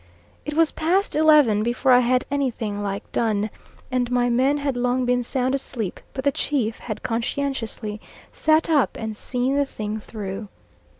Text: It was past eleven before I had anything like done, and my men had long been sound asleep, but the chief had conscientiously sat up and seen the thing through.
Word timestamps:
It 0.45 0.55
was 0.55 0.71
past 0.71 1.15
eleven 1.15 1.61
before 1.61 1.91
I 1.91 1.99
had 1.99 2.25
anything 2.31 2.81
like 2.81 3.11
done, 3.11 3.51
and 3.91 4.09
my 4.09 4.31
men 4.31 4.57
had 4.57 4.75
long 4.75 5.05
been 5.05 5.21
sound 5.21 5.53
asleep, 5.53 5.99
but 6.13 6.23
the 6.23 6.31
chief 6.31 6.79
had 6.79 7.03
conscientiously 7.03 8.01
sat 8.31 8.67
up 8.67 8.97
and 8.97 9.15
seen 9.15 9.57
the 9.57 9.65
thing 9.67 9.99
through. 9.99 10.47